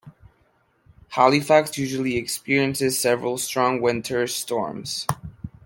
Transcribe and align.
Halifax 1.09 1.77
usually 1.77 2.17
experiences 2.17 2.99
several 2.99 3.37
strong 3.37 3.79
winter 3.81 4.25
storms. 4.25 5.05